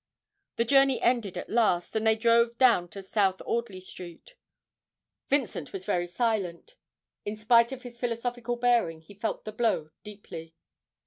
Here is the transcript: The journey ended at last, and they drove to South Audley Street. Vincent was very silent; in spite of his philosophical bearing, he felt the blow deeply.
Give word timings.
The 0.55 0.65
journey 0.65 0.99
ended 0.99 1.37
at 1.37 1.47
last, 1.47 1.95
and 1.95 2.07
they 2.07 2.15
drove 2.15 2.57
to 2.57 3.03
South 3.03 3.39
Audley 3.45 3.79
Street. 3.79 4.33
Vincent 5.29 5.71
was 5.73 5.85
very 5.85 6.07
silent; 6.07 6.73
in 7.23 7.35
spite 7.35 7.71
of 7.71 7.83
his 7.83 7.99
philosophical 7.99 8.55
bearing, 8.55 9.01
he 9.01 9.13
felt 9.13 9.45
the 9.45 9.51
blow 9.51 9.91
deeply. 10.03 10.55